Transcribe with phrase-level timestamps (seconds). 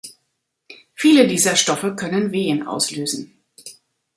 [0.95, 3.39] Viele dieser Stoffe können Wehen auslösen.